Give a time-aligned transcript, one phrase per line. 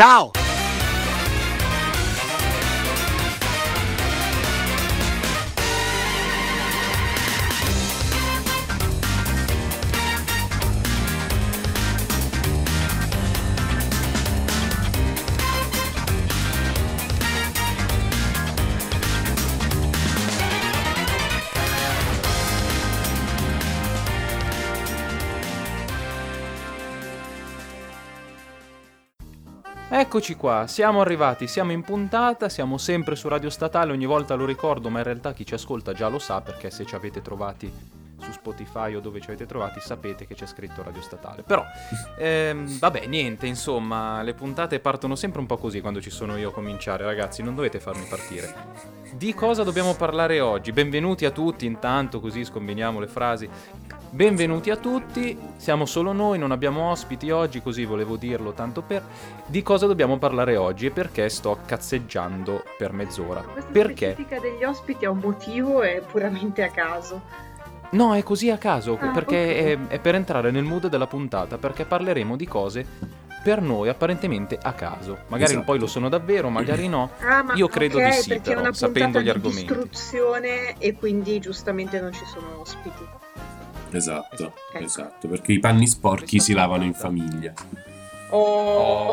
[0.00, 0.39] Ciao!
[30.10, 34.44] Eccoci qua, siamo arrivati, siamo in puntata, siamo sempre su Radio Statale, ogni volta lo
[34.44, 37.72] ricordo, ma in realtà chi ci ascolta già lo sa perché se ci avete trovati
[38.18, 41.44] su Spotify o dove ci avete trovati sapete che c'è scritto Radio Statale.
[41.44, 41.64] Però,
[42.18, 46.48] ehm, vabbè, niente, insomma, le puntate partono sempre un po' così quando ci sono io
[46.48, 48.52] a cominciare, ragazzi, non dovete farmi partire.
[49.12, 50.72] Di cosa dobbiamo parlare oggi?
[50.72, 53.48] Benvenuti a tutti, intanto così scombiniamo le frasi.
[54.12, 59.04] Benvenuti a tutti, siamo solo noi, non abbiamo ospiti oggi, così volevo dirlo tanto per...
[59.46, 63.40] Di cosa dobbiamo parlare oggi e perché sto cazzeggiando per mezz'ora?
[63.42, 64.12] Questa Perché?
[64.12, 67.22] specifica degli ospiti ha un motivo e puramente a caso.
[67.90, 69.88] No, è così a caso, Ah, perché ok.
[69.90, 72.84] è, è per entrare nel mood della puntata, perché parleremo di cose
[73.44, 75.18] per noi apparentemente a caso.
[75.28, 75.64] Magari Esatto.
[75.66, 77.10] poi lo sono davvero, magari no.
[77.22, 79.30] Ah, ma Io credo ok, di sì, perché però, è una sapendo puntata gli di
[79.30, 79.66] argomenti.
[79.72, 83.18] distruzione e quindi giustamente non ci sono ospiti.
[83.96, 84.84] Esatto, Ecco.
[84.84, 87.52] esatto, perché i panni sporchi si lavano in famiglia.
[88.32, 88.38] Oh,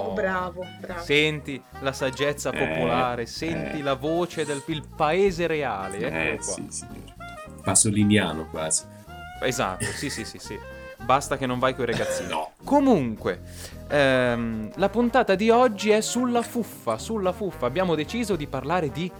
[0.09, 0.13] Oh.
[0.13, 1.01] bravo, bravo.
[1.01, 3.81] Senti la saggezza Eh, popolare, senti eh.
[3.81, 5.97] la voce del il paese reale.
[5.97, 6.53] Eh, Eccolo qua.
[6.53, 7.15] sì, signore.
[7.63, 8.83] Pasoliniano quasi.
[9.41, 10.57] Esatto, sì, sì, sì, sì.
[11.03, 12.29] Basta che non vai con i ragazzini.
[12.31, 12.51] No.
[12.63, 13.41] Comunque,
[13.87, 16.97] ehm, la puntata di oggi è sulla fuffa.
[16.97, 19.11] Sulla fuffa abbiamo deciso di parlare di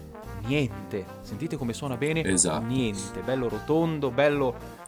[0.46, 1.06] niente.
[1.22, 2.24] Sentite come suona bene?
[2.24, 2.66] Esatto.
[2.66, 4.86] Niente, bello rotondo, bello.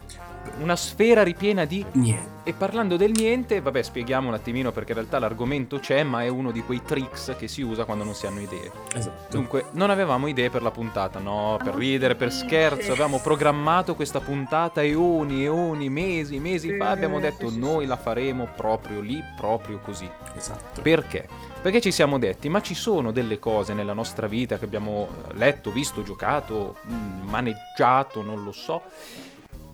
[0.60, 1.84] Una sfera ripiena di.
[1.92, 2.38] Niente.
[2.42, 6.28] E parlando del niente, vabbè, spieghiamo un attimino perché in realtà l'argomento c'è, ma è
[6.28, 8.72] uno di quei tricks che si usa quando non si hanno idee.
[8.94, 9.36] Esatto.
[9.36, 14.20] Dunque, non avevamo idee per la puntata, no, per ridere, per scherzo, avevamo programmato questa
[14.20, 20.10] puntata eoni, eoni, mesi, mesi fa, abbiamo detto noi la faremo proprio lì, proprio così.
[20.34, 20.80] Esatto.
[20.80, 21.28] Perché?
[21.60, 25.70] Perché ci siamo detti, ma ci sono delle cose nella nostra vita che abbiamo letto,
[25.70, 28.82] visto, giocato, mm, maneggiato, non lo so,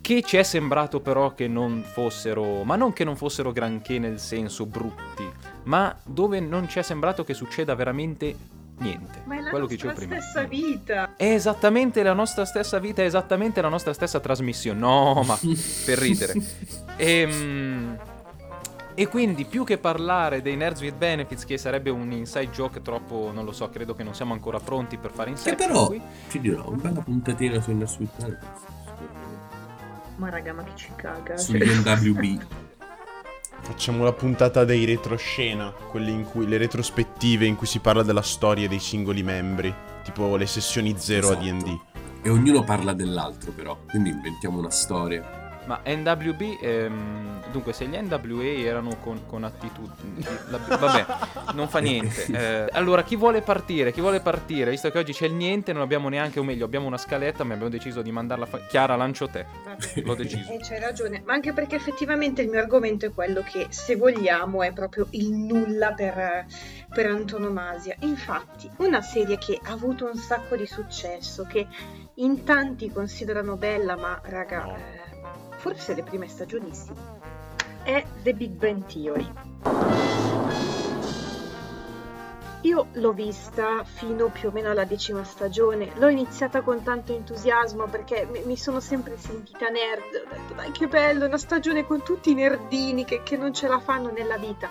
[0.07, 4.21] che ci è sembrato però che non fossero, ma non che non fossero granché nel
[4.21, 5.29] senso brutti,
[5.65, 8.37] ma dove non ci è sembrato che succeda veramente
[8.79, 9.23] niente.
[9.25, 11.17] Ma è la quello che nostra stessa vita.
[11.17, 14.79] È esattamente la nostra stessa vita, è esattamente la nostra stessa trasmissione.
[14.79, 15.37] No, ma
[15.85, 16.35] per ridere.
[16.99, 17.99] Ehm,
[18.95, 23.33] E, quindi più che parlare dei Nerds with Benefits, che sarebbe un inside joke troppo,
[23.35, 25.57] non lo so, credo che non siamo ancora pronti per fare Che insieme.
[25.59, 25.93] però,
[26.31, 28.39] ti dirò, una bella puntatina su Inner Sweet
[30.17, 31.37] Ma raga, ma che ci caga.
[31.37, 32.43] sugli Cioè, NWB.
[33.61, 38.23] Facciamo la puntata dei retroscena, quelle in cui le retrospettive in cui si parla della
[38.23, 41.41] storia dei singoli membri, tipo le sessioni zero Esatto.
[41.41, 41.79] a D&D.
[42.23, 45.36] E ognuno parla dell'altro però, quindi inventiamo una storia.
[45.67, 51.07] Ma NWB, ehm, dunque, se gli NWA erano con, con attitudini, la- vabbè,
[51.55, 52.25] non fa niente.
[52.37, 53.93] Eh, allora, chi vuole partire?
[53.93, 54.71] Chi vuole partire?
[54.71, 57.55] Visto che oggi c'è il niente, non abbiamo neanche, o meglio, abbiamo una scaletta, ma
[57.55, 59.45] abbiamo deciso di mandarla a fa- Chiara, lancio te.
[59.65, 60.03] vabbè.
[60.03, 60.53] L'ho deciso.
[60.57, 64.63] E c'hai ragione, ma anche perché effettivamente il mio argomento è quello che, se vogliamo,
[64.63, 66.45] è proprio il nulla per,
[66.95, 67.97] per antonomasia.
[68.01, 71.67] Infatti, una serie che ha avuto un sacco di successo, che
[72.17, 74.77] in tanti considerano bella, ma raga, No.
[74.77, 74.96] eh,
[75.57, 76.93] forse le prime stagioni sì,
[77.83, 79.33] è The Big Bang Theory.
[82.63, 87.87] Io l'ho vista fino più o meno alla decima stagione, l'ho iniziata con tanto entusiasmo
[87.87, 92.31] perché mi, sono sempre sentita nerd, ho detto dai che bello, una stagione con tutti
[92.31, 94.69] i nerdini che, che non ce la fanno nella vita.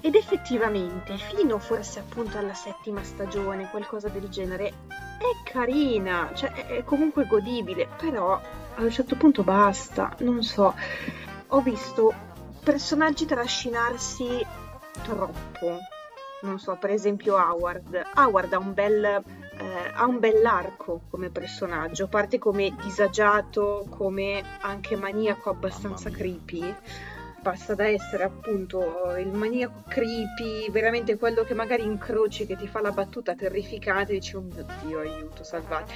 [0.00, 6.84] Ed effettivamente, fino forse appunto alla settima stagione, qualcosa del genere, è carina, cioè è
[6.84, 8.40] comunque godibile, però
[8.76, 10.74] a un certo punto basta, non so,
[11.48, 12.12] ho visto
[12.62, 14.44] personaggi trascinarsi
[15.02, 15.78] troppo.
[16.42, 18.02] Non so, per esempio Howard.
[18.14, 19.22] Howard ha un bel
[19.56, 26.74] eh, ha un bell'arco come personaggio, parte come disagiato, come anche maniaco abbastanza creepy.
[27.40, 32.80] Passa da essere appunto il maniaco creepy, veramente quello che magari incroci, che ti fa
[32.80, 35.92] la battuta terrificante e dici oh mio dio aiuto, salvate.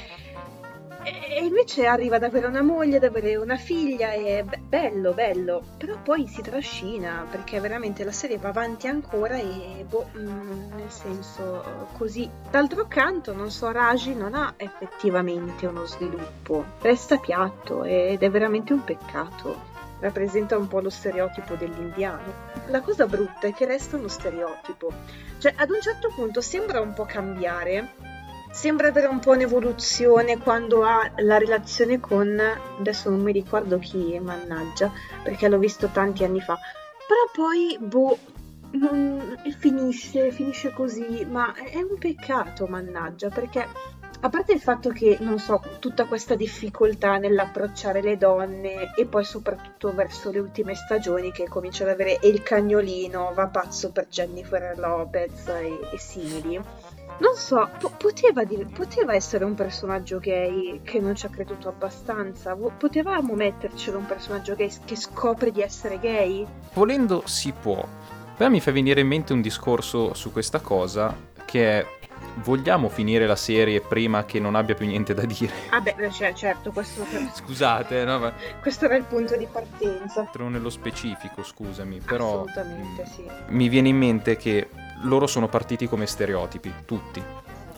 [1.05, 4.11] E invece arriva ad avere una moglie, ad avere una figlia
[4.43, 9.85] be- bello, bello, però poi si trascina perché veramente la serie va avanti ancora e
[9.89, 12.29] boh, mm, nel senso così.
[12.50, 18.73] D'altro canto, non so, Raji non ha effettivamente uno sviluppo, resta piatto ed è veramente
[18.73, 19.77] un peccato.
[20.00, 22.33] rappresenta un po' lo stereotipo dell'indiano.
[22.67, 24.93] La cosa brutta è che resta uno stereotipo.
[25.39, 27.95] Cioè, ad un certo punto sembra un po' cambiare,
[28.59, 32.37] sembra avere un po' un'evoluzione quando ha la relazione con...
[32.81, 34.91] adesso non mi ricordo chi, mannaggia,
[35.23, 36.59] perché l'ho visto tanti anni fa.
[37.07, 38.19] Però poi, boh,
[38.73, 43.65] non, finisce, finisce così, ma è un peccato, mannaggia, perché
[44.23, 49.23] a parte il fatto che, non so, tutta questa difficoltà nell'approcciare le donne e poi
[49.23, 54.77] soprattutto verso le ultime stagioni che comincia ad avere il cagnolino, va pazzo per Jennifer
[54.77, 56.61] Lopez e, e simili.
[57.19, 61.69] Non so, po- poteva, dire, poteva, essere un personaggio gay che non ci ha creduto
[61.69, 62.55] abbastanza.
[62.55, 66.47] Potevamo mettercelo un personaggio gay che scopre di essere gay?
[66.75, 67.87] Volendo si può.
[68.37, 71.12] Però mi fa venire in mente un discorso su questa cosa
[71.44, 71.87] che è
[72.43, 75.53] vogliamo finire la serie prima che non abbia più niente da dire?
[75.71, 77.05] Ah beh, cioè, certo, questo...
[77.35, 78.19] Scusate, no?
[78.19, 78.32] Ma...
[78.61, 80.31] Questo era il punto di partenza.
[80.37, 82.44] Nello specifico, scusami, però...
[82.44, 83.25] Assolutamente, sì.
[83.49, 84.69] Mi viene in mente che
[85.03, 87.23] loro sono partiti come stereotipi, tutti.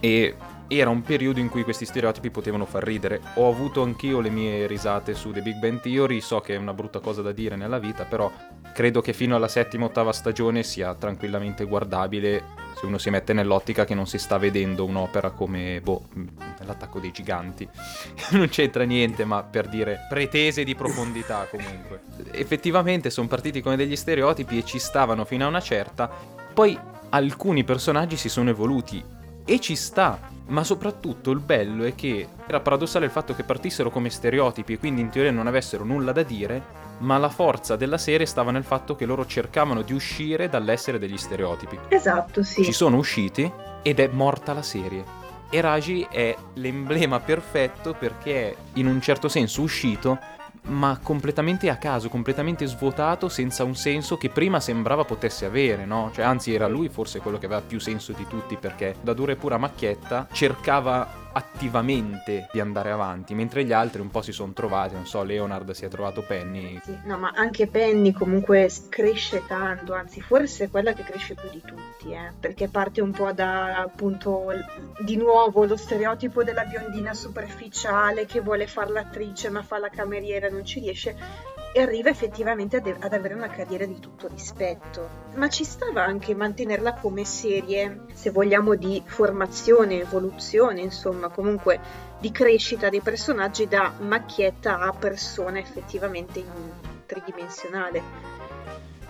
[0.00, 0.34] E
[0.66, 3.20] era un periodo in cui questi stereotipi potevano far ridere.
[3.34, 6.72] Ho avuto anch'io le mie risate su The Big Bang Theory, so che è una
[6.72, 8.30] brutta cosa da dire nella vita, però
[8.72, 13.84] credo che fino alla settima ottava stagione sia tranquillamente guardabile se uno si mette nell'ottica
[13.84, 16.04] che non si sta vedendo un'opera come, boh,
[16.60, 17.68] l'attacco dei giganti.
[18.32, 22.02] non c'entra niente, ma per dire pretese di profondità comunque.
[22.30, 26.08] Effettivamente sono partiti come degli stereotipi e ci stavano fino a una certa,
[26.54, 26.78] poi
[27.10, 29.04] alcuni personaggi si sono evoluti
[29.44, 33.90] e ci sta ma soprattutto il bello è che era paradossale il fatto che partissero
[33.90, 36.62] come stereotipi e quindi in teoria non avessero nulla da dire,
[36.98, 41.16] ma la forza della serie stava nel fatto che loro cercavano di uscire dall'essere degli
[41.16, 41.78] stereotipi.
[41.88, 42.64] Esatto, sì.
[42.64, 43.50] Ci sono usciti
[43.82, 45.18] ed è morta la serie.
[45.48, 50.18] E Raji è l'emblema perfetto perché è in un certo senso uscito
[50.68, 56.10] ma completamente a caso, completamente svuotato, senza un senso che prima sembrava potesse avere, no?
[56.12, 59.32] Cioè, anzi, era lui forse quello che aveva più senso di tutti, perché da dura
[59.32, 64.52] e pura macchietta cercava attivamente di andare avanti, mentre gli altri un po' si sono
[64.52, 66.80] trovati, non so, Leonard si è trovato Penny.
[66.82, 71.48] Sì, no, ma anche Penny comunque cresce tanto, anzi forse è quella che cresce più
[71.50, 74.46] di tutti, eh, perché parte un po' da appunto
[74.98, 80.46] di nuovo lo stereotipo della biondina superficiale che vuole fare l'attrice ma fa la cameriera
[80.46, 81.16] e non ci riesce
[81.72, 85.28] e arriva effettivamente ad, ad, avere una carriera di tutto rispetto.
[85.34, 92.32] Ma ci stava anche mantenerla come serie, se vogliamo, di formazione, evoluzione, insomma, comunque di
[92.32, 96.44] crescita dei personaggi da macchietta a persona effettivamente
[97.06, 98.38] tridimensionale.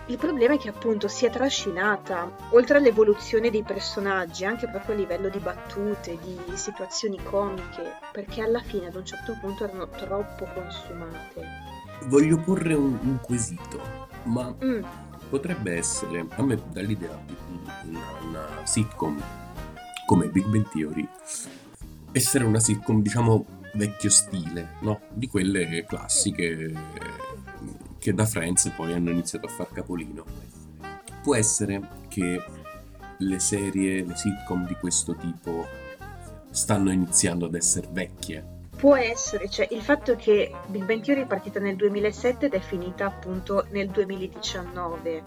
[0.07, 4.99] Il problema è che appunto si è trascinata, oltre all'evoluzione dei personaggi, anche proprio a
[4.99, 10.49] livello di battute, di situazioni comiche, perché alla fine ad un certo punto erano troppo
[10.53, 14.85] consumate Voglio porre un, un quesito, ma mm.
[15.29, 17.37] potrebbe essere, a me dà l'idea di
[17.89, 19.23] una, una sitcom
[20.07, 21.09] come Big Bang Theory,
[22.13, 25.01] essere una sitcom diciamo vecchio stile, no?
[25.13, 26.73] Di quelle classiche
[27.99, 30.25] che da Friends poi hanno iniziato a far capolino.
[31.23, 32.43] Può essere che
[33.19, 35.67] le serie, le sitcom di questo tipo
[36.51, 38.50] stanno iniziando ad essere vecchie
[38.81, 42.61] Può essere, cioè il fatto che Big Bang Theory è partita nel 2007 ed è
[42.61, 45.23] finita appunto nel 2019.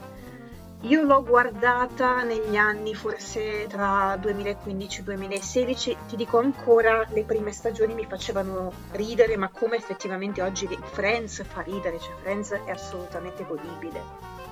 [0.81, 7.51] Io l'ho guardata negli anni forse tra 2015 e 2016, ti dico ancora le prime
[7.51, 13.45] stagioni mi facevano ridere, ma come effettivamente oggi Friends fa ridere, cioè Friends è assolutamente
[13.45, 14.01] godibile.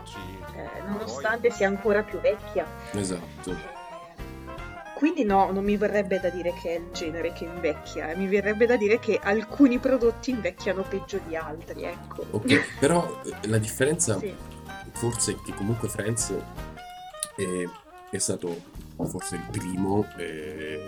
[0.04, 2.68] Sì, eh, nonostante sia ancora più vecchia.
[2.92, 3.81] Esatto.
[5.02, 8.16] Quindi no, non mi verrebbe da dire che è il genere che invecchia, eh.
[8.16, 12.24] mi verrebbe da dire che alcuni prodotti invecchiano peggio di altri, ecco.
[12.30, 14.32] Ok, però eh, la differenza sì.
[14.92, 16.32] forse è che comunque Friends
[17.36, 17.68] è,
[18.12, 18.56] è stato
[19.08, 20.80] forse il primo eh,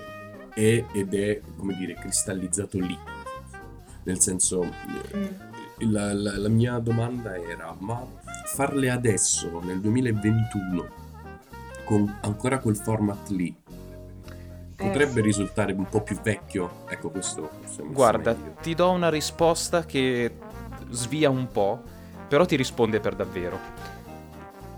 [0.53, 2.95] è, ed è, come dire, cristallizzato lì.
[4.03, 5.91] Nel senso, mm.
[5.91, 8.05] la, la, la mia domanda era, ma
[8.45, 10.87] farle adesso, nel 2021,
[11.83, 13.61] con ancora quel format lì,
[14.75, 16.83] potrebbe eh, risultare un po' più vecchio.
[16.87, 17.49] Ecco, questo.
[17.85, 20.37] Guarda, ti do una risposta che
[20.89, 21.81] svia un po',
[22.27, 23.59] però ti risponde per davvero.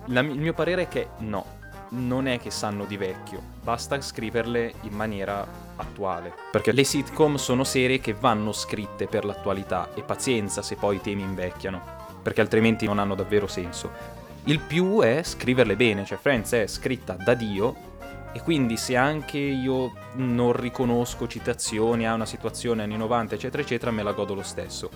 [0.08, 1.46] La, il mio parere è che no,
[1.90, 6.34] non è che sanno di vecchio, basta scriverle in maniera attuale.
[6.52, 11.02] Perché le sitcom sono serie che vanno scritte per l'attualità e pazienza se poi i
[11.02, 11.82] temi invecchiano,
[12.22, 14.14] perché altrimenti non hanno davvero senso.
[14.46, 17.94] Il più è scriverle bene, cioè Friends è scritta da Dio
[18.36, 23.92] e quindi se anche io non riconosco citazioni a una situazione anni 90, eccetera, eccetera,
[23.92, 24.90] me la godo lo stesso.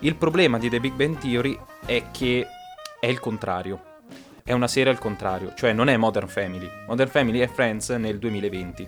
[0.00, 2.46] Il problema di The Big Bang Theory è che
[3.00, 3.80] è il contrario.
[4.44, 6.68] È una serie al contrario, cioè non è Modern Family.
[6.86, 8.86] Modern Family è Friends nel 2020.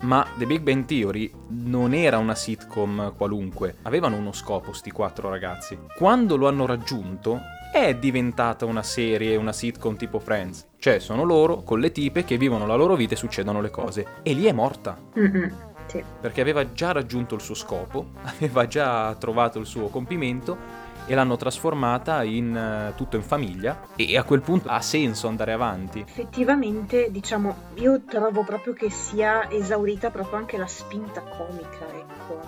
[0.00, 5.28] Ma The Big Bang Theory non era una sitcom qualunque, avevano uno scopo sti quattro
[5.28, 5.78] ragazzi.
[5.94, 7.38] Quando lo hanno raggiunto
[7.70, 10.70] è diventata una serie, una sitcom tipo Friends.
[10.82, 14.04] Cioè sono loro con le tipe che vivono la loro vita e succedono le cose.
[14.24, 14.98] E lì è morta.
[15.16, 15.52] Mm-mm,
[15.86, 16.02] sì.
[16.20, 20.58] Perché aveva già raggiunto il suo scopo, aveva già trovato il suo compimento
[21.06, 25.52] e l'hanno trasformata in uh, tutto in famiglia e a quel punto ha senso andare
[25.52, 26.00] avanti.
[26.00, 32.40] Effettivamente, diciamo, io trovo proprio che sia esaurita proprio anche la spinta comica, ecco.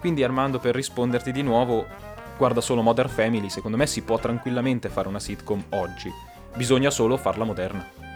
[0.00, 1.86] Quindi Armando, per risponderti di nuovo,
[2.36, 6.12] guarda solo Modern Family, secondo me si può tranquillamente fare una sitcom oggi,
[6.56, 8.06] bisogna solo farla moderna.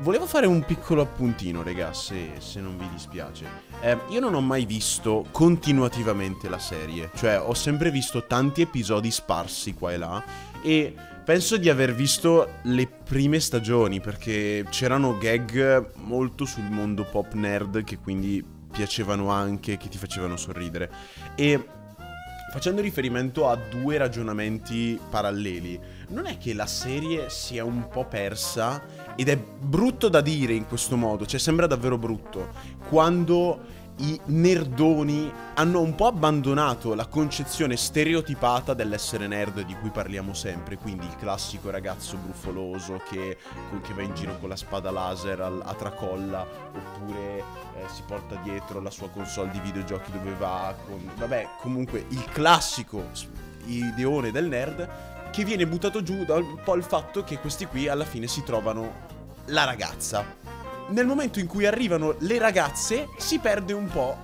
[0.00, 3.46] Volevo fare un piccolo appuntino, regà, se, se non vi dispiace.
[3.80, 9.10] Eh, io non ho mai visto continuativamente la serie, cioè ho sempre visto tanti episodi
[9.12, 10.24] sparsi qua e là
[10.62, 17.32] e penso di aver visto le prime stagioni perché c'erano gag molto sul mondo pop
[17.34, 20.90] nerd che quindi piacevano anche, che ti facevano sorridere.
[21.36, 21.64] E
[22.52, 28.82] facendo riferimento a due ragionamenti paralleli, non è che la serie sia un po' persa
[29.16, 32.48] ed è brutto da dire in questo modo, cioè sembra davvero brutto,
[32.88, 40.34] quando i nerdoni hanno un po' abbandonato la concezione stereotipata dell'essere nerd di cui parliamo
[40.34, 43.38] sempre, quindi il classico ragazzo brufoloso che,
[43.82, 46.44] che va in giro con la spada laser a, a tracolla,
[46.74, 52.04] oppure eh, si porta dietro la sua console di videogiochi dove va, con, vabbè, comunque
[52.08, 53.04] il classico
[53.66, 54.88] ideone del nerd
[55.34, 58.44] che viene buttato giù da un po' il fatto che questi qui alla fine si
[58.44, 59.08] trovano
[59.46, 60.24] la ragazza.
[60.90, 64.16] Nel momento in cui arrivano le ragazze si perde un po'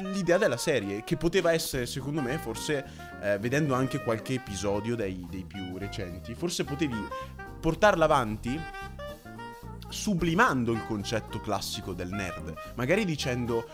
[0.00, 2.86] l'idea della serie, che poteva essere secondo me forse,
[3.20, 7.06] eh, vedendo anche qualche episodio dei, dei più recenti, forse potevi
[7.60, 8.58] portarla avanti
[9.88, 13.68] sublimando il concetto classico del nerd, magari dicendo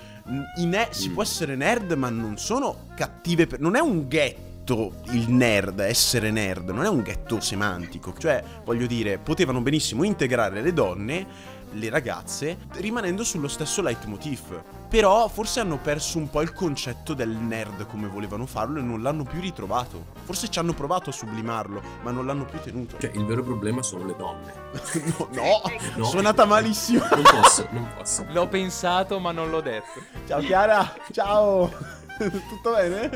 [0.56, 1.12] ne- si mm.
[1.12, 5.80] può essere nerd ma non sono cattive, per- non è un ghetto ghetto il nerd,
[5.80, 8.14] essere nerd, non è un ghetto semantico.
[8.16, 11.26] Cioè, voglio dire, potevano benissimo integrare le donne,
[11.72, 14.62] le ragazze, rimanendo sullo stesso leitmotiv.
[14.88, 19.02] Però forse hanno perso un po' il concetto del nerd come volevano farlo e non
[19.02, 20.04] l'hanno più ritrovato.
[20.24, 22.98] Forse ci hanno provato a sublimarlo, ma non l'hanno più tenuto.
[22.98, 24.52] Cioè, il vero problema sono le donne.
[25.18, 25.62] no, no,
[25.96, 27.06] no, suonata malissimo.
[27.10, 28.26] Non posso, non posso.
[28.28, 30.00] L'ho pensato, ma non l'ho detto.
[30.26, 32.01] Ciao Chiara, ciao.
[32.48, 33.08] Tutto bene?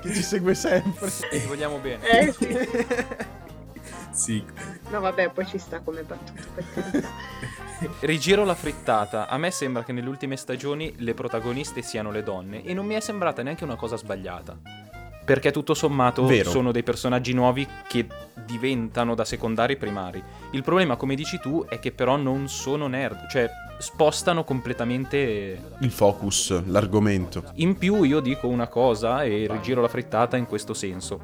[0.00, 1.10] Che ci segue sempre.
[1.10, 2.06] Ti vogliamo bene.
[2.08, 2.58] Eh sì.
[4.12, 4.44] sì.
[4.90, 7.08] No vabbè, poi ci sta come battuto per
[8.00, 9.28] Rigiro la frittata.
[9.28, 12.94] A me sembra che nelle ultime stagioni le protagoniste siano le donne e non mi
[12.94, 14.56] è sembrata neanche una cosa sbagliata.
[15.24, 16.50] Perché tutto sommato Vero.
[16.50, 18.06] sono dei personaggi nuovi che
[18.44, 20.22] diventano da secondari primari.
[20.50, 23.26] Il problema, come dici tu, è che però non sono nerd.
[23.28, 23.48] Cioè,
[23.84, 27.44] spostano completamente il focus, l'argomento.
[27.56, 31.20] In più io dico una cosa e rigiro la frittata in questo senso.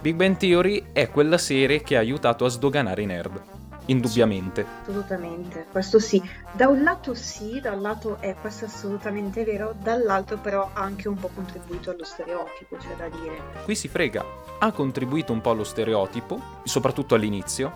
[0.00, 3.42] Big Bang Theory è quella serie che ha aiutato a sdoganare i nerd.
[3.86, 4.62] Indubbiamente.
[4.62, 6.22] Sì, assolutamente, questo sì.
[6.52, 11.06] Da un lato sì, da un lato è questo assolutamente vero, dall'altro però ha anche
[11.06, 13.42] un po' contribuito allo stereotipo, c'è da dire.
[13.64, 14.24] Qui si frega.
[14.58, 17.72] Ha contribuito un po' allo stereotipo, soprattutto all'inizio,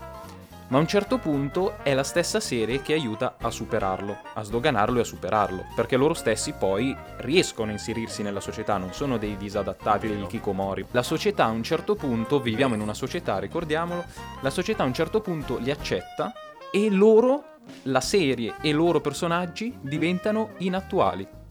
[0.68, 4.98] ma a un certo punto è la stessa serie che aiuta a superarlo, a sdoganarlo
[4.98, 9.36] e a superarlo, perché loro stessi poi riescono a inserirsi nella società, non sono dei
[9.36, 10.86] disadattati, degli kikomori.
[10.92, 14.04] La società a un certo punto, viviamo in una società, ricordiamolo,
[14.40, 16.32] la società a un certo punto li accetta
[16.70, 17.44] e loro,
[17.82, 21.42] la serie e i loro personaggi diventano inattuali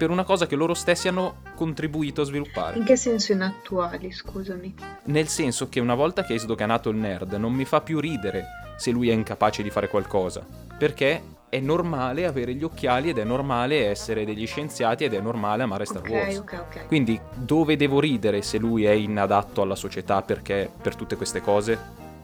[0.00, 2.78] per una cosa che loro stessi hanno contribuito a sviluppare.
[2.78, 4.74] In che senso inattuali, scusami?
[5.04, 8.46] Nel senso che una volta che hai sdoganato il nerd non mi fa più ridere
[8.78, 10.42] se lui è incapace di fare qualcosa,
[10.78, 15.64] perché è normale avere gli occhiali ed è normale essere degli scienziati ed è normale
[15.64, 16.36] amare Star okay, Wars.
[16.38, 16.86] Okay, okay.
[16.86, 21.78] Quindi dove devo ridere se lui è inadatto alla società perché per tutte queste cose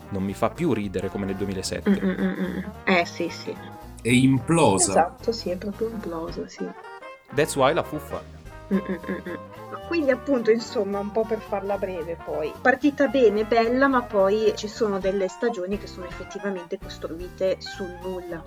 [0.08, 1.90] non mi fa più ridere come nel 2007.
[1.90, 2.64] Mm-mm-mm.
[2.84, 3.54] Eh sì, sì.
[4.00, 4.92] È implosa.
[4.92, 6.66] Esatto, sì, è proprio implosa, sì.
[7.34, 8.22] That's why la fuffa.
[9.86, 12.52] Quindi appunto, insomma, un po' per farla breve poi.
[12.60, 18.42] Partita bene, bella, ma poi ci sono delle stagioni che sono effettivamente costruite sul nulla.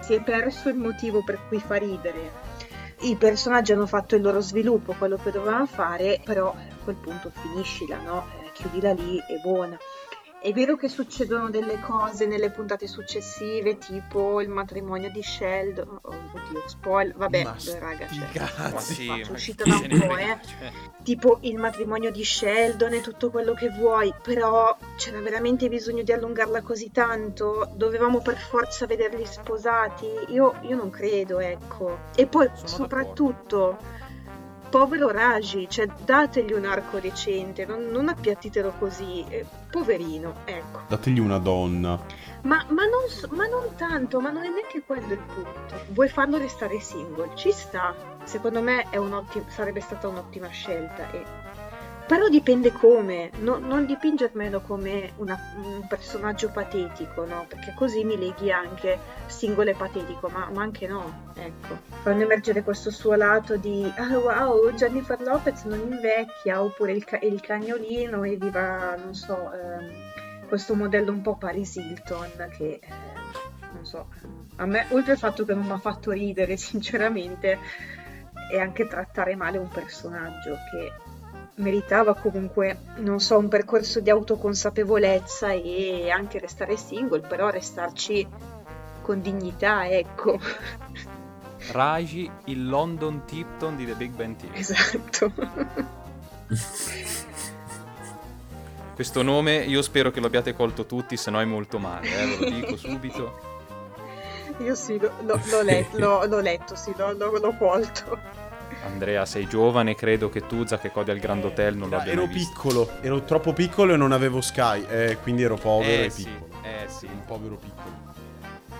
[0.00, 2.32] Si è perso il motivo per cui fa ridere.
[3.00, 7.30] I personaggi hanno fatto il loro sviluppo, quello che dovevano fare, però a quel punto
[7.30, 8.26] finiscila, no?
[8.42, 9.78] Eh, chiudila lì, è buona.
[10.44, 15.98] È vero che succedono delle cose nelle puntate successive, tipo il matrimonio di Sheldon.
[16.02, 17.16] Oh, oddio, spoiler.
[17.16, 19.08] Vabbè, Ma raga, cioè, cazzi.
[19.08, 20.38] è uscita da un po', eh.
[20.44, 20.72] Cioè,
[21.02, 26.12] Tipo il matrimonio di Sheldon e tutto quello che vuoi, però c'era veramente bisogno di
[26.12, 27.70] allungarla così tanto?
[27.74, 30.06] Dovevamo per forza vederli sposati?
[30.28, 32.00] Io, io non credo, ecco.
[32.14, 33.78] E poi, Sono soprattutto
[34.68, 40.80] povero Raji, cioè dategli un arco decente, non, non appiattitelo così, eh, poverino, ecco.
[40.88, 41.98] Dategli una donna.
[42.42, 45.74] Ma, ma non, ma non tanto, ma non è neanche quello il punto.
[45.88, 47.30] Vuoi farlo restare single?
[47.34, 47.94] Ci sta.
[48.24, 51.10] Secondo me è un'ottima- sarebbe stata un'ottima scelta.
[51.10, 51.43] e-
[52.06, 57.46] Però dipende come, no- non dipingermelo come una- un personaggio patetico, no?
[57.48, 61.78] Perché così mi leghi anche singolo e patetico, ma, ma anche no, ecco.
[62.02, 67.20] Fanno emergere questo suo lato di ah wow, Jennifer Lopez non invecchia, oppure il, ca-
[67.22, 69.90] il cagnolino e viva, non so, ehm,
[70.46, 72.88] questo modello un po' Paris Hilton che eh,
[73.72, 74.08] non so,
[74.56, 77.58] a me oltre al fatto che non mi ha fatto ridere sinceramente
[78.50, 80.92] è anche trattare male un personaggio che
[81.56, 88.26] meritava comunque, non so, un percorso di autoconsapevolezza e anche restare single, però restarci
[89.02, 90.38] con dignità, ecco.
[91.72, 94.58] Raji, il London Tipton di The Big Bang Theory.
[94.58, 95.32] Esatto.
[98.94, 102.26] Questo nome io spero che lo abbiate colto tutti, se no è molto male, eh,
[102.26, 103.52] ve lo dico subito.
[104.58, 108.18] Io sì, lo- lo- l'ho, let- l'ho- l'ho letto, sì, l'ho- l'ho colto.
[108.84, 112.12] Andrea, sei giovane, credo che tu, Zac e Cody al Grand Hotel non lo abbia
[112.12, 112.52] ero mai visto.
[112.52, 116.24] piccolo, ero troppo piccolo e non avevo Sky, eh, quindi ero povero Eh e sì,
[116.24, 116.62] piccolo.
[116.62, 117.06] eh sì.
[117.06, 118.12] Un povero piccolo.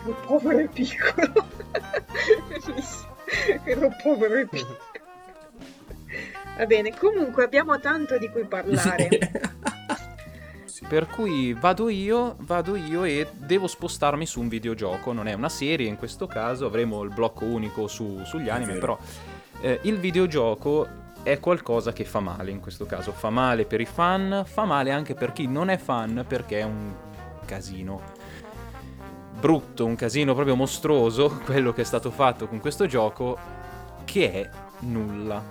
[0.05, 1.33] Ero povero e piccolo.
[2.49, 3.13] Bellissimo.
[3.65, 4.79] Ero povero e piccolo.
[6.57, 9.09] Va bene, comunque abbiamo tanto di cui parlare.
[10.87, 15.49] Per cui vado io, vado io e devo spostarmi su un videogioco, non è una
[15.49, 18.97] serie in questo caso, avremo il blocco unico su- sugli anime, però
[19.65, 20.87] eh, il videogioco
[21.23, 24.91] è qualcosa che fa male in questo caso, fa male per i fan, fa male
[24.91, 26.95] anche per chi non è fan perché è un
[27.47, 28.03] casino
[29.41, 33.39] brutto, un casino proprio mostruoso quello che è stato fatto con questo gioco
[34.05, 34.51] che è
[34.81, 35.43] nulla.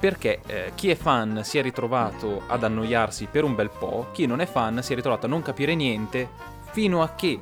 [0.00, 4.26] Perché eh, chi è fan si è ritrovato ad annoiarsi per un bel po', chi
[4.26, 6.28] non è fan si è ritrovato a non capire niente
[6.72, 7.40] fino a che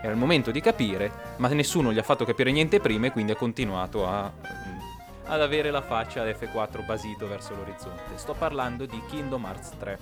[0.00, 3.32] era il momento di capire, ma nessuno gli ha fatto capire niente prima e quindi
[3.32, 4.80] ha continuato a, ehm,
[5.24, 8.16] ad avere la faccia F4 basito verso l'orizzonte.
[8.16, 9.98] Sto parlando di Kingdom Hearts 3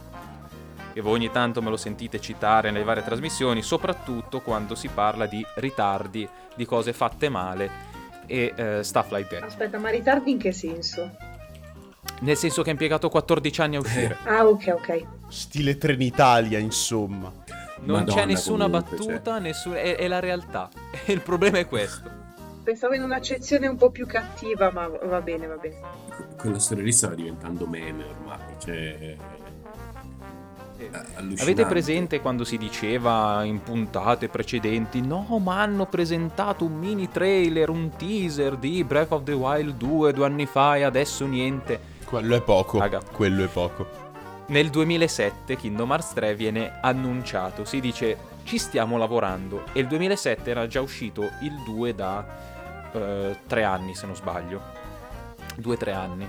[0.96, 5.26] che voi ogni tanto me lo sentite citare nelle varie trasmissioni, soprattutto quando si parla
[5.26, 7.70] di ritardi, di cose fatte male
[8.24, 9.42] e eh, stuff like that.
[9.42, 11.10] Aspetta, ma ritardi in che senso?
[12.20, 14.16] Nel senso che ha impiegato 14 anni a uscire.
[14.24, 15.06] Ah, ok, ok.
[15.28, 17.30] Stile Trenitalia, insomma.
[17.80, 20.68] Non Madonna, c'è nessuna comunque, battuta, nessun- è, è la realtà.
[21.06, 22.10] Il problema è questo.
[22.62, 25.76] Pensavo in un'accezione un po' più cattiva, ma va bene, va bene.
[26.36, 28.74] Quella storia lì stava diventando meme ormai, cioè...
[30.78, 31.42] Eh, allucinante.
[31.42, 37.70] Avete presente quando si diceva in puntate precedenti no ma hanno presentato un mini trailer,
[37.70, 41.80] un teaser di Breath of the Wild 2 due anni fa e adesso niente?
[42.04, 42.78] Quello è poco.
[42.78, 43.00] Raga.
[43.10, 44.04] Quello è poco.
[44.48, 50.50] Nel 2007 Kingdom Hearts 3 viene annunciato, si dice ci stiamo lavorando e il 2007
[50.50, 52.24] era già uscito il 2 da
[52.92, 54.62] eh, tre anni se non sbaglio,
[55.56, 56.28] due o tre anni.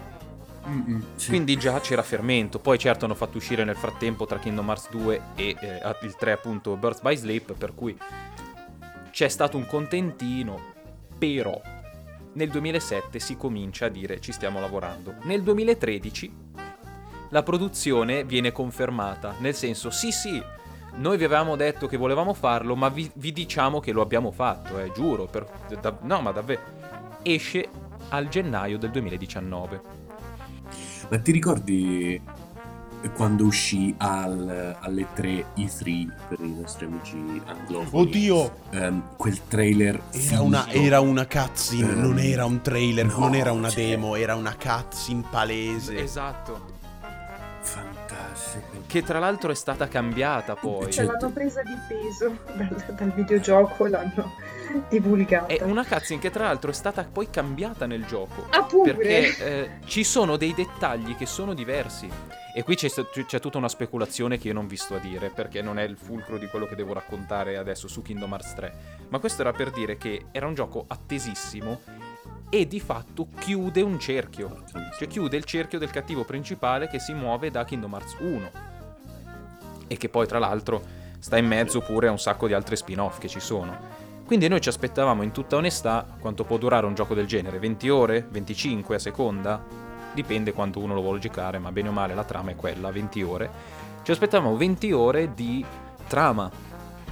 [0.67, 1.29] Mm-mm, sì.
[1.29, 5.21] Quindi già c'era fermento, poi certo hanno fatto uscire nel frattempo tra Kingdom Hearts 2
[5.35, 7.95] e eh, il 3 appunto Birth by Sleep, per cui
[9.11, 10.73] c'è stato un contentino,
[11.17, 11.61] però
[12.33, 15.15] nel 2007 si comincia a dire ci stiamo lavorando.
[15.23, 16.45] Nel 2013
[17.29, 20.41] la produzione viene confermata, nel senso sì sì,
[20.95, 24.79] noi vi avevamo detto che volevamo farlo, ma vi, vi diciamo che lo abbiamo fatto,
[24.79, 25.47] eh, giuro, per-
[25.79, 26.61] da- no ma davvero,
[27.21, 27.67] esce
[28.09, 29.81] al gennaio del 2019.
[31.09, 32.21] Ma ti ricordi
[33.15, 38.01] quando uscì al, alle 3 E3 per i nostri amici anglofoni?
[38.07, 38.53] Oddio!
[38.71, 43.35] Ehm, quel trailer Era una, era una cutscene, Ehm, non era un trailer, no, non
[43.35, 45.97] era una cioè- demo, era una cutscene palese.
[46.01, 46.75] Esatto.
[48.85, 50.91] Che tra l'altro è stata cambiata poi.
[50.91, 54.35] Cioè- l'hanno presa di peso dal, dal videogioco, l'hanno
[54.89, 55.47] divulgata.
[55.47, 58.47] È una cutscene che tra l'altro è stata poi cambiata nel gioco.
[58.49, 58.93] Ah, pure?
[58.93, 62.09] Perché eh, ci sono dei dettagli che sono diversi.
[62.53, 65.61] E qui c'è, c'è tutta una speculazione che io non vi sto a dire, perché
[65.61, 68.73] non è il fulcro di quello che devo raccontare adesso su Kingdom Hearts 3.
[69.09, 71.81] Ma questo era per dire che era un gioco attesissimo
[72.49, 74.63] e di fatto chiude un cerchio.
[74.97, 78.51] Cioè chiude il cerchio del cattivo principale che si muove da Kingdom Hearts 1.
[79.87, 80.83] e che poi tra l'altro
[81.19, 84.05] sta in mezzo pure a un sacco di altri spin-off che ci sono.
[84.25, 87.89] Quindi noi ci aspettavamo in tutta onestà quanto può durare un gioco del genere, 20
[87.89, 89.63] ore, 25 a seconda,
[90.13, 93.21] dipende quanto uno lo vuole giocare, ma bene o male la trama è quella, 20
[93.23, 93.49] ore.
[94.03, 95.65] Ci aspettavamo 20 ore di
[96.07, 96.51] trama,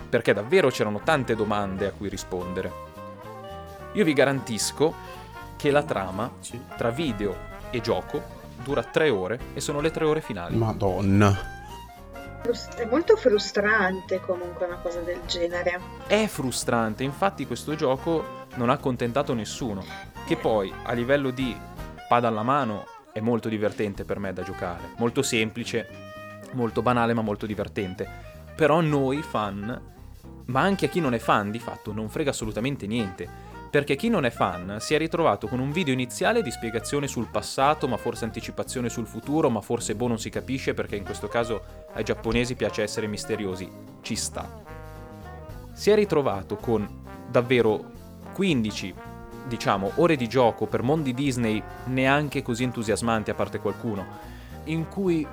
[0.09, 2.71] perché davvero c'erano tante domande a cui rispondere.
[3.93, 4.93] Io vi garantisco
[5.65, 6.31] che la trama
[6.77, 7.35] tra video
[7.71, 8.21] e gioco
[8.63, 10.55] dura 3 ore e sono le 3 ore finali.
[10.55, 11.35] Madonna.
[12.75, 15.79] È molto frustrante comunque una cosa del genere.
[16.05, 19.83] È frustrante, infatti questo gioco non ha accontentato nessuno.
[20.27, 21.57] Che poi a livello di
[22.07, 24.91] pada alla mano è molto divertente per me da giocare.
[24.97, 25.87] Molto semplice,
[26.51, 28.07] molto banale ma molto divertente.
[28.55, 29.81] Però noi fan,
[30.45, 33.54] ma anche a chi non è fan di fatto, non frega assolutamente niente.
[33.75, 37.27] Perché chi non è fan si è ritrovato con un video iniziale di spiegazione sul
[37.29, 41.27] passato, ma forse anticipazione sul futuro, ma forse boh non si capisce perché in questo
[41.27, 41.61] caso
[41.91, 43.69] ai giapponesi piace essere misteriosi.
[44.01, 44.63] Ci sta.
[45.73, 46.87] Si è ritrovato con
[47.29, 47.91] davvero
[48.31, 48.93] 15,
[49.45, 54.05] diciamo, ore di gioco per mondi Disney neanche così entusiasmanti, a parte qualcuno,
[54.63, 55.27] in cui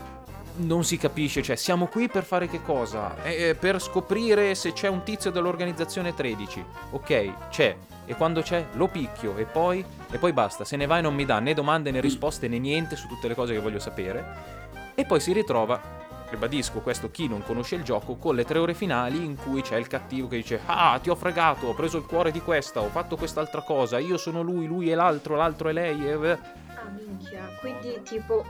[0.56, 3.22] non si capisce, cioè siamo qui per fare che cosa?
[3.22, 6.64] Eh, per scoprire se c'è un tizio dell'organizzazione 13.
[6.90, 7.76] Ok, c'è.
[8.04, 11.14] E quando c'è lo picchio e poi, e poi basta, se ne va e non
[11.14, 14.60] mi dà né domande né risposte né niente su tutte le cose che voglio sapere.
[14.94, 15.80] E poi si ritrova,
[16.28, 19.76] ribadisco questo chi non conosce il gioco, con le tre ore finali in cui c'è
[19.76, 22.88] il cattivo che dice ah ti ho fregato, ho preso il cuore di questa, ho
[22.88, 26.06] fatto quest'altra cosa, io sono lui, lui è l'altro, l'altro è lei.
[26.06, 26.12] E...
[26.14, 28.44] Ah minchia, quindi tipo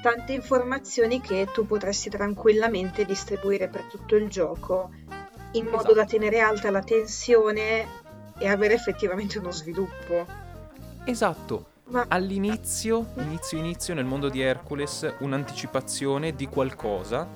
[0.00, 4.90] tante informazioni che tu potresti tranquillamente distribuire per tutto il gioco
[5.52, 5.94] in modo esatto.
[5.94, 7.86] da tenere alta la tensione
[8.38, 10.26] e avere effettivamente uno sviluppo.
[11.04, 11.66] Esatto.
[11.88, 17.26] Ma all'inizio, inizio inizio nel mondo di Hercules, un'anticipazione di qualcosa,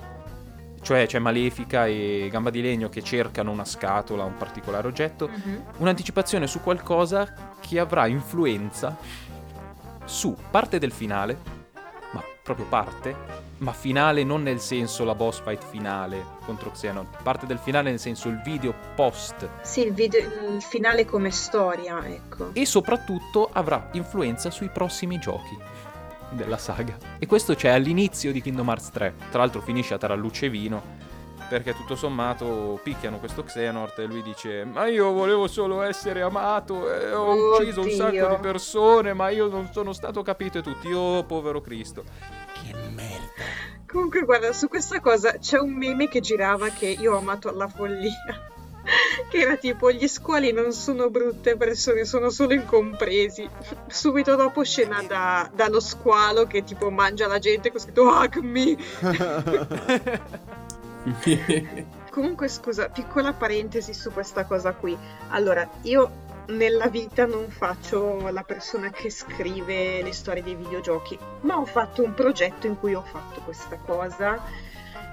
[0.79, 5.63] cioè c'è Malefica e Gamba di Legno che cercano una scatola, un particolare oggetto, uh-huh.
[5.77, 8.95] un'anticipazione su qualcosa che avrà influenza
[10.05, 11.62] su parte del finale
[12.43, 13.15] proprio parte,
[13.59, 17.99] ma finale non nel senso la boss fight finale contro Xenon, parte del finale nel
[17.99, 19.49] senso il video post.
[19.61, 22.49] Sì, il, video, il finale come storia, ecco.
[22.51, 25.57] E soprattutto avrà influenza sui prossimi giochi
[26.31, 26.97] della saga.
[27.17, 29.13] E questo c'è all'inizio di Kingdom Hearts 3.
[29.29, 31.11] Tra l'altro finisce a taralluce vino
[31.47, 36.91] perché tutto sommato picchiano questo Xehanort e lui dice ma io volevo solo essere amato
[36.93, 40.91] e ho ucciso un sacco di persone ma io non sono stato capito e tutti.
[40.91, 42.03] Oh povero Cristo.
[42.53, 43.71] Che merda.
[43.87, 47.67] Comunque guarda su questa cosa c'è un meme che girava che io ho amato alla
[47.67, 48.11] follia.
[49.29, 53.49] Che era tipo gli squali non sono brutte persone sono solo incompresi.
[53.87, 58.75] Subito dopo scena da, dallo squalo che tipo mangia la gente con scritto Acme
[62.11, 64.97] Comunque, scusa, piccola parentesi su questa cosa qui.
[65.29, 71.57] Allora, io nella vita non faccio la persona che scrive le storie dei videogiochi, ma
[71.57, 74.41] ho fatto un progetto in cui ho fatto questa cosa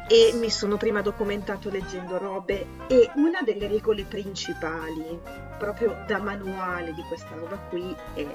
[0.08, 5.20] e mi sono prima documentato leggendo robe e una delle regole principali,
[5.56, 8.26] proprio da manuale di questa roba qui, è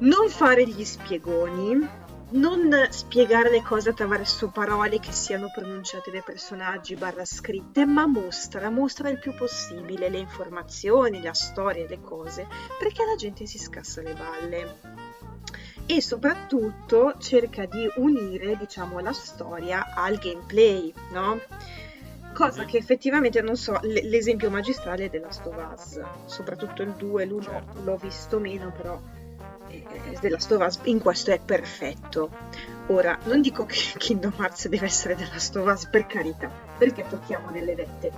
[0.00, 1.88] non fare gli spiegoni,
[2.30, 8.68] non spiegare le cose attraverso parole che siano pronunciate dai personaggi barra scritte, ma mostra,
[8.68, 12.46] mostra il più possibile le informazioni, la storia, le cose,
[12.78, 14.80] perché la gente si scassa le balle.
[15.86, 21.40] E soprattutto cerca di unire, diciamo, la storia al gameplay, no?
[22.34, 27.80] Cosa che effettivamente, non so, l'esempio magistrale è della Us, soprattutto il 2, l'1 certo.
[27.82, 29.00] l'ho visto meno, però
[30.20, 32.30] della Stovaz in questo è perfetto.
[32.88, 37.74] Ora, non dico che Kingdom Hearts deve essere della Stovaz per carità, perché tocchiamo delle
[37.74, 38.12] vette.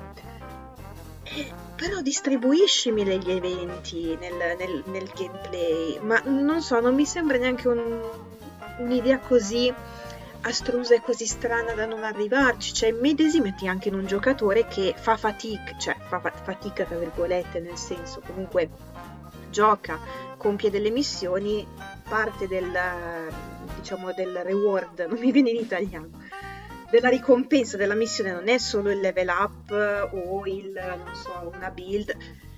[1.24, 7.38] Eh, però distribuiscimi gli eventi nel, nel, nel, gameplay, ma non so, non mi sembra
[7.38, 8.00] neanche un,
[8.78, 9.72] un'idea così
[10.42, 12.72] astrusa e così strana da non arrivarci.
[12.72, 17.76] Cioè, medesimati anche in un giocatore che fa fatica, cioè fa fatica tra virgolette, nel
[17.76, 18.68] senso comunque
[19.50, 19.98] gioca,
[20.40, 21.66] compie delle missioni,
[22.09, 22.72] parte del,
[23.76, 26.09] diciamo, del reward, non mi viene in italiano,
[26.90, 29.70] della ricompensa della missione non è solo il level up
[30.12, 32.16] o il, non so, una build,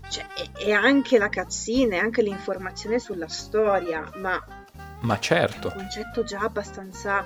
[0.09, 4.40] cioè è, è anche la cutscene, è anche l'informazione sulla storia, ma...
[5.01, 5.68] Ma certo.
[5.68, 7.25] È un concetto già abbastanza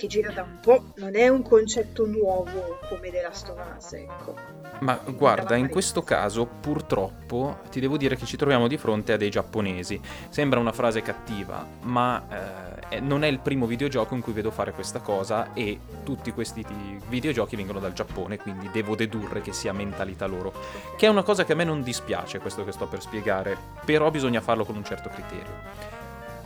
[0.00, 4.34] che gira da un po', non è un concetto nuovo come della Us, ecco.
[4.78, 9.18] Ma guarda, in questo caso purtroppo ti devo dire che ci troviamo di fronte a
[9.18, 10.00] dei giapponesi.
[10.30, 14.72] Sembra una frase cattiva, ma eh, non è il primo videogioco in cui vedo fare
[14.72, 16.64] questa cosa e tutti questi
[17.08, 20.54] videogiochi vengono dal Giappone, quindi devo dedurre che sia mentalità loro.
[20.96, 24.10] Che è una cosa che a me non dispiace, questo che sto per spiegare, però
[24.10, 25.99] bisogna farlo con un certo criterio.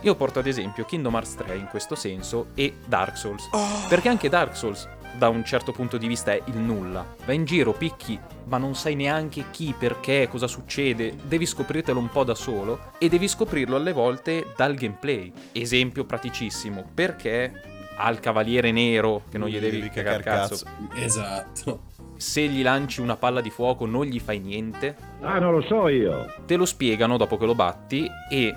[0.05, 3.87] Io porto ad esempio Kingdom Hearts 3 in questo senso e Dark Souls, oh.
[3.89, 4.87] perché anche Dark Souls
[5.17, 7.03] da un certo punto di vista è il nulla.
[7.25, 11.15] Vai in giro, picchi, ma non sai neanche chi, perché, cosa succede.
[11.23, 15.33] Devi scoprirtelo un po' da solo e devi scoprirlo alle volte dal gameplay.
[15.51, 17.63] Esempio praticissimo, perché
[17.97, 20.65] al cavaliere nero che non gli devi, devi cagare cazzo.
[20.65, 21.03] cazzo.
[21.03, 21.81] Esatto.
[22.17, 24.95] Se gli lanci una palla di fuoco non gli fai niente.
[25.21, 26.31] Ah, non lo so io.
[26.45, 28.53] Te lo spiegano dopo che lo batti e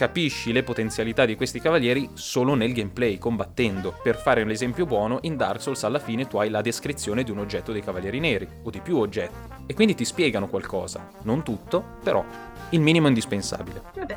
[0.00, 3.94] capisci le potenzialità di questi cavalieri solo nel gameplay, combattendo.
[4.02, 7.30] Per fare un esempio buono, in Dark Souls alla fine tu hai la descrizione di
[7.30, 9.34] un oggetto dei cavalieri neri, o di più oggetti,
[9.66, 11.06] e quindi ti spiegano qualcosa.
[11.24, 12.24] Non tutto, però
[12.70, 13.82] il minimo indispensabile.
[13.94, 14.16] Vabbè.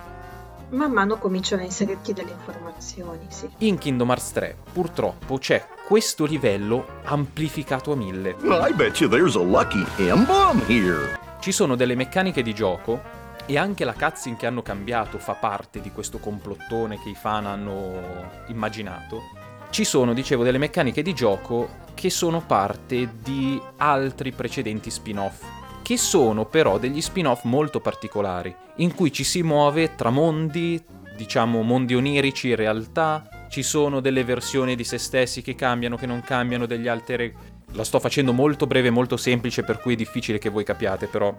[0.69, 3.50] Man mano cominciano a inserirti delle informazioni, sì.
[3.58, 8.38] In Kingdom Hearts 3, purtroppo, c'è questo livello amplificato a mille.
[8.41, 11.19] I bet you there's a lucky here.
[11.41, 15.82] Ci sono delle meccaniche di gioco e anche la cutscene che hanno cambiato fa parte
[15.82, 18.02] di questo complottone che i fan hanno
[18.48, 19.22] immaginato.
[19.70, 25.44] Ci sono, dicevo, delle meccaniche di gioco che sono parte di altri precedenti spin-off,
[25.82, 30.82] che sono però degli spin-off molto particolari, in cui ci si muove tra mondi,
[31.16, 36.22] diciamo mondi onirici realtà, ci sono delle versioni di se stessi che cambiano, che non
[36.22, 37.34] cambiano, degli altri...
[37.76, 41.08] La sto facendo molto breve e molto semplice, per cui è difficile che voi capiate,
[41.08, 41.36] però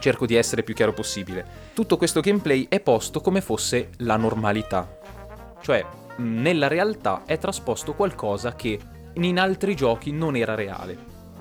[0.00, 1.46] cerco di essere più chiaro possibile.
[1.74, 4.98] Tutto questo gameplay è posto come fosse la normalità.
[5.60, 5.84] Cioè,
[6.16, 8.78] nella realtà è trasposto qualcosa che
[9.14, 10.98] in altri giochi non era reale.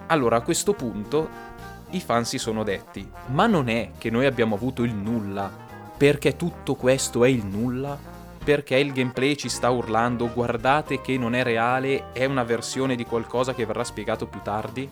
[0.08, 1.30] Allora, a questo punto
[1.92, 5.52] i fan si sono detti, ma non è che noi abbiamo avuto il nulla,
[5.98, 7.98] perché tutto questo è il nulla?
[8.44, 13.06] Perché il gameplay ci sta urlando, guardate che non è reale, è una versione di
[13.06, 14.90] qualcosa che verrà spiegato più tardi?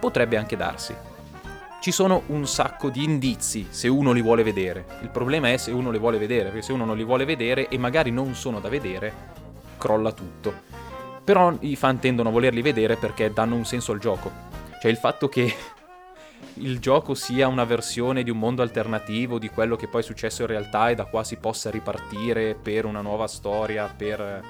[0.00, 0.94] Potrebbe anche darsi
[1.80, 4.84] ci sono un sacco di indizi se uno li vuole vedere.
[5.02, 7.68] Il problema è se uno li vuole vedere, perché se uno non li vuole vedere
[7.68, 9.12] e magari non sono da vedere,
[9.78, 10.52] crolla tutto.
[11.22, 14.30] Però i fan tendono a volerli vedere perché danno un senso al gioco.
[14.80, 15.54] Cioè il fatto che
[16.54, 20.42] il gioco sia una versione di un mondo alternativo di quello che poi è successo
[20.42, 24.42] in realtà e da qua si possa ripartire per una nuova storia, per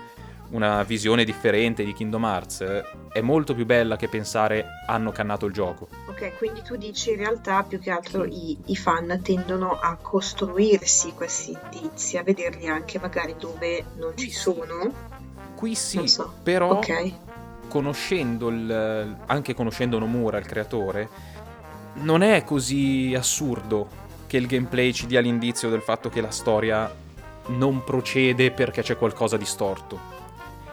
[0.50, 2.82] una visione differente di Kingdom Hearts
[3.12, 5.88] è molto più bella che pensare hanno cannato il gioco.
[6.06, 11.12] Ok, quindi tu dici in realtà più che altro i, i fan tendono a costruirsi
[11.12, 15.16] questi indizi, a vederli anche magari dove non ci sono.
[15.54, 16.32] Qui sì, so.
[16.42, 17.14] però okay.
[17.68, 21.08] conoscendo il, anche conoscendo Nomura, il creatore,
[21.94, 26.94] non è così assurdo che il gameplay ci dia l'indizio del fatto che la storia
[27.48, 30.16] non procede perché c'è qualcosa di storto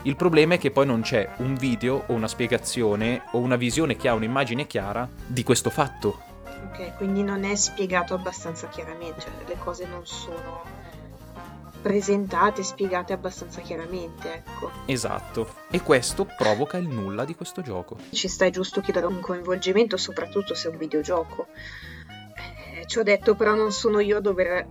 [0.05, 3.95] il problema è che poi non c'è un video o una spiegazione o una visione
[3.95, 6.21] che ha un'immagine chiara di questo fatto.
[6.69, 10.61] Ok, quindi non è spiegato abbastanza chiaramente, cioè le cose non sono
[11.81, 14.71] presentate, spiegate abbastanza chiaramente, ecco.
[14.85, 17.97] Esatto, e questo provoca il nulla di questo gioco.
[18.11, 21.47] Ci stai giusto chiedere un coinvolgimento, soprattutto se è un videogioco.
[22.75, 24.67] Eh, ci ho detto, però non sono io a dover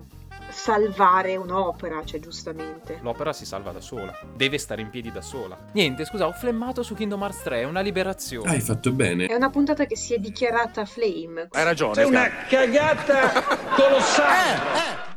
[0.54, 2.98] salvare un'opera, cioè giustamente.
[3.02, 5.58] L'opera si salva da sola, deve stare in piedi da sola.
[5.72, 8.50] Niente, scusa, ho flemmato su Kingdom Hearts 3, è una liberazione.
[8.50, 9.26] Hai fatto bene.
[9.26, 11.48] È una puntata che si è dichiarata flame.
[11.50, 12.00] Hai ragione.
[12.00, 13.42] È una cagata
[13.76, 14.54] colossale.
[14.54, 15.12] Eh, eh.